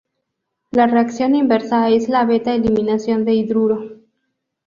[0.71, 3.99] La reacción inversa es la beta eliminación de hidruro.